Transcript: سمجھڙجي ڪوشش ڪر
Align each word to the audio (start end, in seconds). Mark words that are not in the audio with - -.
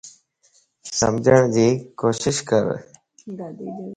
سمجھڙجي 0.97 1.69
ڪوشش 1.99 2.37
ڪر 2.49 2.65